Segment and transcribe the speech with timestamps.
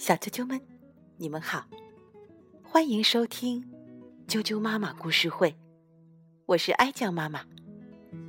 [0.00, 0.58] 小啾啾们，
[1.18, 1.66] 你们好，
[2.62, 3.62] 欢迎收听
[4.26, 5.54] 啾啾妈妈故事会，
[6.46, 7.44] 我是哀酱妈妈。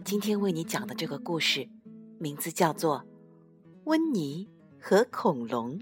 [0.03, 1.69] 今天为你讲的这个故事，
[2.19, 2.97] 名字叫做
[3.85, 4.49] 《温妮
[4.81, 5.79] 和恐龙》。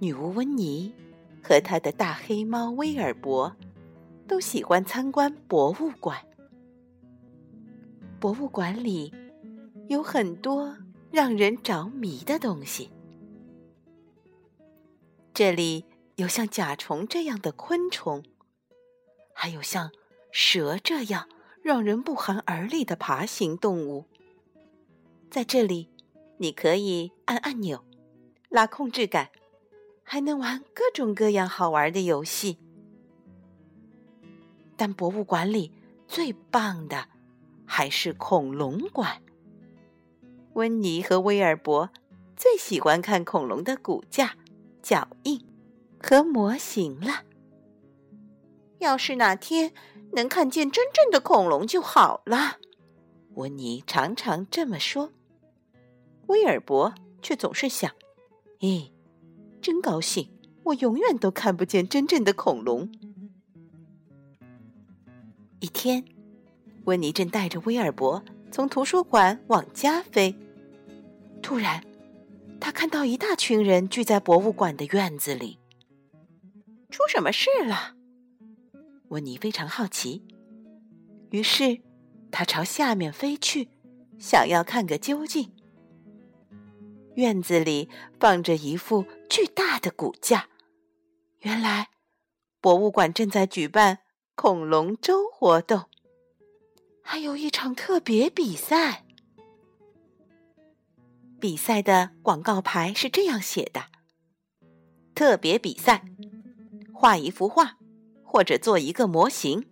[0.00, 0.92] 女巫温妮
[1.40, 3.54] 和她的大黑猫威尔伯
[4.26, 6.18] 都喜欢参观博物馆。
[8.18, 9.14] 博物馆里
[9.86, 10.76] 有很多。
[11.10, 12.90] 让人着迷的东西。
[15.32, 15.84] 这里
[16.16, 18.24] 有像甲虫这样的昆虫，
[19.32, 19.92] 还有像
[20.32, 21.28] 蛇这样
[21.62, 24.06] 让人不寒而栗的爬行动物。
[25.30, 25.90] 在这里，
[26.38, 27.84] 你可以按按钮、
[28.48, 29.30] 拉控制杆，
[30.02, 32.58] 还能玩各种各样好玩的游戏。
[34.76, 35.72] 但博物馆里
[36.06, 37.08] 最棒的
[37.64, 39.22] 还是恐龙馆。
[40.58, 41.90] 温妮和威尔伯
[42.36, 44.34] 最喜欢看恐龙的骨架、
[44.82, 45.40] 脚印
[46.02, 47.22] 和模型了。
[48.78, 49.72] 要是哪天
[50.14, 52.56] 能看见真正的恐龙就好了，
[53.34, 55.12] 温妮常常这么说。
[56.26, 57.92] 威尔伯却总是想
[58.58, 58.90] ：“咦，
[59.62, 60.28] 真高兴，
[60.64, 62.90] 我永远都看不见真正的恐龙。”
[65.60, 66.04] 一天，
[66.86, 70.34] 温妮正带着威尔伯从图书馆往家飞。
[71.42, 71.82] 突然，
[72.60, 75.58] 他看到一大群人聚在博物馆的院子里。
[76.90, 77.94] 出什么事了？
[79.08, 80.24] 温妮非常好奇。
[81.30, 81.80] 于是，
[82.30, 83.68] 他朝下面飞去，
[84.18, 85.52] 想要看个究竟。
[87.14, 87.88] 院子里
[88.20, 90.48] 放着一副巨大的骨架，
[91.40, 91.88] 原来
[92.60, 93.98] 博物馆正在举办
[94.34, 95.86] 恐龙周活动，
[97.02, 99.04] 还有一场特别比赛。
[101.40, 103.84] 比赛的广告牌是这样写的
[105.14, 106.04] ：“特别比赛，
[106.92, 107.76] 画一幅画
[108.24, 109.68] 或者做一个模型，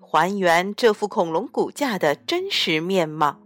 [0.00, 3.42] 还原这副恐龙骨架的真实面貌，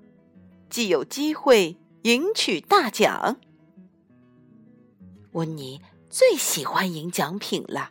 [0.70, 3.38] 既有机会赢取大奖。”
[5.32, 7.90] 温妮最喜欢赢奖品了。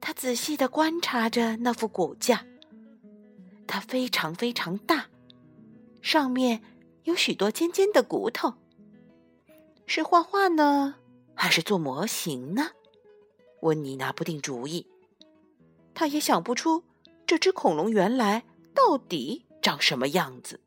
[0.00, 2.44] 他仔细的观察着那副骨架，
[3.66, 5.06] 它非常非常大，
[6.02, 6.62] 上面
[7.04, 8.54] 有许多尖尖的骨头。
[9.86, 10.96] 是画画呢，
[11.34, 12.70] 还是做模型呢？
[13.62, 14.86] 温妮拿不定主意。
[15.94, 16.84] 他也想不出
[17.24, 18.44] 这只恐龙原来
[18.74, 20.60] 到底长什么样子。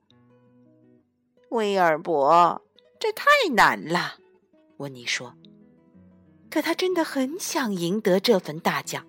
[1.50, 2.62] 威尔伯，
[3.00, 4.19] 这太难了，
[4.78, 5.35] 温妮说。
[6.50, 9.06] 可他真的很想赢得这份大奖。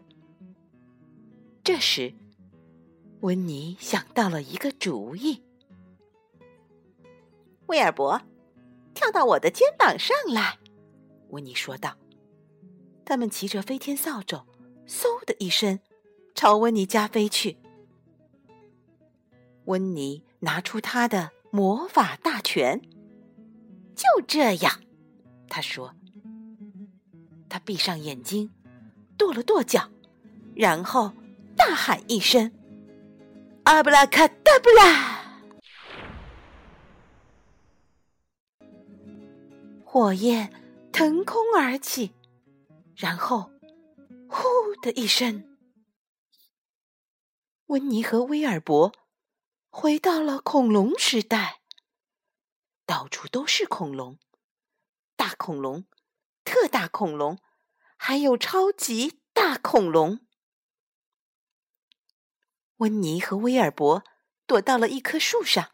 [1.64, 2.12] 这时，
[3.20, 5.42] 温妮想到了一个主意。
[7.66, 8.20] 威尔伯。
[9.00, 10.58] 跳到我的肩膀上来，
[11.30, 11.96] 温妮说道。
[13.02, 14.44] 他们骑着飞天扫帚，
[14.86, 15.80] 嗖的一声，
[16.34, 17.56] 朝温妮家飞去。
[19.64, 22.82] 温妮拿出他的魔法大拳，
[23.96, 24.82] 就这样，
[25.48, 25.94] 他说。
[27.48, 28.50] 他闭上眼睛，
[29.16, 29.88] 跺了跺脚，
[30.54, 31.14] 然后
[31.56, 32.52] 大喊一声
[33.64, 35.09] ：“阿布拉卡达布拉！”
[39.92, 40.52] 火焰
[40.92, 42.14] 腾空而起，
[42.94, 43.50] 然后
[44.30, 44.44] “呼”
[44.80, 45.58] 的一声，
[47.66, 48.94] 温妮和威尔伯
[49.68, 51.62] 回到了恐龙时代。
[52.86, 54.20] 到处都是恐龙，
[55.16, 55.84] 大恐龙、
[56.44, 57.40] 特大恐龙，
[57.96, 60.24] 还有超级大恐龙。
[62.76, 64.04] 温妮和威尔伯
[64.46, 65.72] 躲到了一棵树上。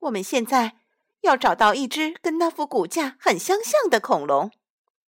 [0.00, 0.82] 我们现在。
[1.26, 4.52] 要找到一只跟那副骨架很相像的恐龙，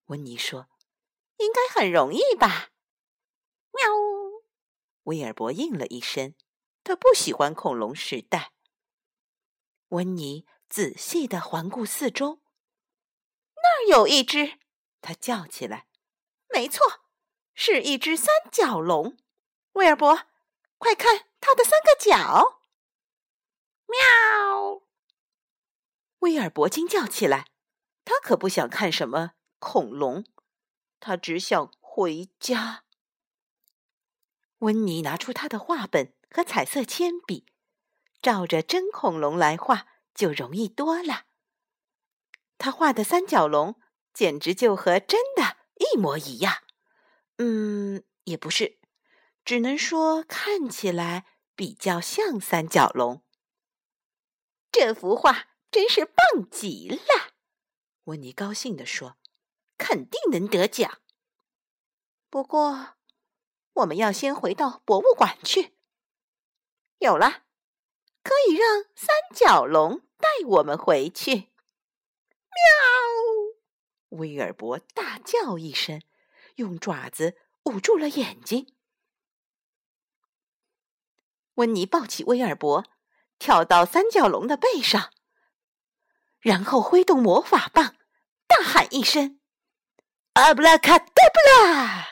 [0.06, 0.68] 温妮说
[1.38, 2.70] ：“应该很容易吧？”
[3.72, 3.88] 喵，
[5.04, 6.34] 威尔伯应了一声。
[6.82, 8.52] 他不喜欢恐龙时代。
[9.88, 12.41] 温妮仔细的环顾四周，
[13.56, 14.59] 那儿有一只，
[15.03, 15.86] 他叫起来
[16.48, 16.84] ：“没错，
[17.54, 19.18] 是一只三角龙。”
[19.74, 20.26] 威尔伯，
[20.78, 22.60] 快看它的三个角！
[23.86, 24.82] 喵。
[26.28, 27.47] 威尔伯惊叫起来，
[28.04, 30.27] 他可不想看什么恐龙，
[31.01, 32.84] 他只想回家。
[34.59, 37.47] 温妮拿出他的画本和彩色铅笔，
[38.21, 41.25] 照着真恐龙来画就容易多了。
[42.59, 43.81] 他画的三角龙
[44.13, 46.59] 简直就和真的一模一样。
[47.39, 48.78] 嗯，也不是，
[49.47, 51.24] 只能说看起来
[51.57, 53.22] 比较像三角龙。
[54.71, 55.47] 这幅画。
[55.70, 56.98] 真是棒极了！
[58.04, 59.16] 温妮高兴地说
[59.76, 61.00] ：“肯定能得奖。
[62.30, 62.97] 不过，
[63.74, 65.74] 我们要先回到博物馆去。
[66.98, 67.44] 有了，
[68.22, 71.34] 可以让三角龙带我们回去。”
[72.50, 74.18] 喵！
[74.18, 76.03] 威尔伯大叫一声，
[76.56, 78.74] 用爪子捂住了眼睛。
[81.54, 82.86] 温妮抱起威尔伯，
[83.38, 85.12] 跳到三角龙的背上，
[86.40, 87.96] 然后挥动魔法棒，
[88.46, 89.40] 大喊一声
[90.34, 92.06] ：“阿布拉卡达布拉！”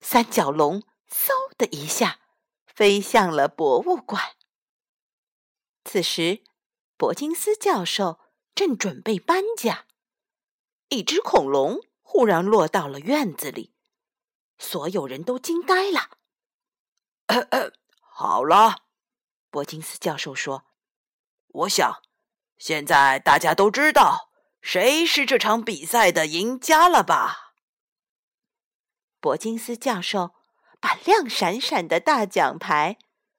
[0.00, 2.20] 三角龙嗖的一下
[2.66, 4.36] 飞向了博物馆。
[5.84, 6.42] 此时，
[6.96, 8.20] 伯金斯教授
[8.54, 9.86] 正准备搬家，
[10.88, 13.74] 一只恐龙忽然落到了院子里。
[14.58, 16.10] 所有人都惊呆了。
[18.00, 18.82] 好了，
[19.48, 20.66] 伯金斯教授说
[21.52, 22.02] ：“我想，
[22.58, 24.30] 现在大家都知道
[24.60, 27.54] 谁是这场比赛的赢家了吧？”
[29.20, 30.34] 伯金斯教授
[30.80, 32.98] 把亮闪闪的大奖牌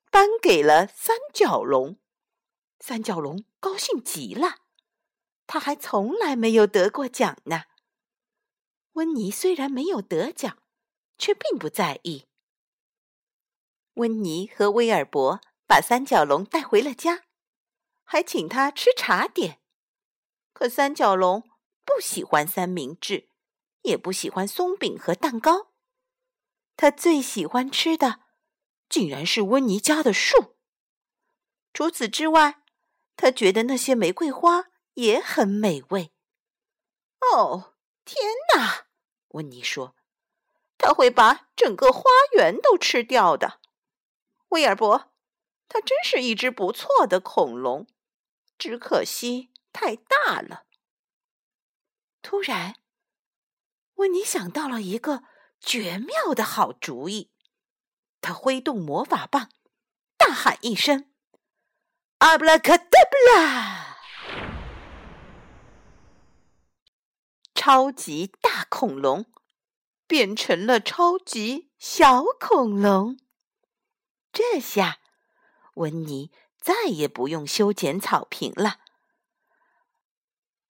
[0.09, 1.97] 颁给了三角龙。
[2.79, 4.57] 三角龙高兴极了，
[5.47, 7.63] 他还从来没有得过奖呢。
[8.93, 10.57] 温妮虽然没有得奖。
[11.21, 12.25] 却并不在意。
[13.93, 17.25] 温妮和威尔伯把三角龙带回了家，
[18.11, 19.61] 还请他吃茶点。
[20.51, 21.49] 可三角龙
[21.85, 23.29] 不喜欢三明治，
[23.83, 25.71] 也不喜欢松饼和蛋糕。
[26.75, 28.19] 他最喜欢吃的，
[28.89, 30.57] 竟然是温妮家的树。
[31.73, 32.61] 除此之外，
[33.15, 34.65] 他觉得那些玫瑰花
[34.95, 36.11] 也很美味。
[37.21, 38.21] 哦，天
[38.53, 38.87] 哪！
[39.29, 39.95] 温妮说。
[40.77, 42.03] 他会把整个花
[42.33, 43.61] 园都吃掉的，
[44.49, 45.13] 威尔伯，
[45.69, 47.87] 他真是一只不错的恐龙，
[48.61, 50.65] 只可惜太大了。
[52.21, 52.75] 突然，
[53.95, 55.23] 温妮想到了一个
[55.59, 57.31] 绝妙的好主意，
[58.21, 59.49] 他挥动魔法棒，
[60.15, 61.11] 大喊一声
[62.19, 63.97] ：“阿布拉卡达布拉！”
[67.55, 69.25] 超级大恐龙。
[70.05, 73.17] 变成了超级小恐龙。
[74.33, 74.99] 这下，
[75.75, 78.77] 温妮再也不用修剪草坪了，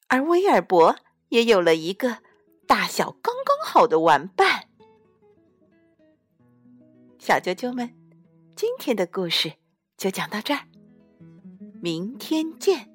[0.07, 0.95] 而威尔伯
[1.27, 2.23] 也有了一个
[2.65, 4.69] 大小刚刚好的玩伴。
[7.19, 7.93] 小啾啾们，
[8.55, 9.53] 今天的故事
[9.97, 10.65] 就讲到这儿，
[11.81, 12.90] 明天见。